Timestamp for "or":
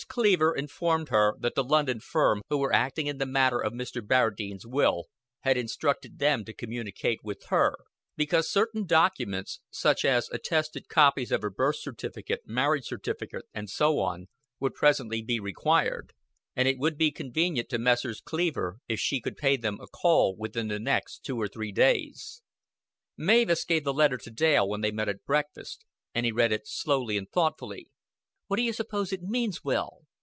21.39-21.47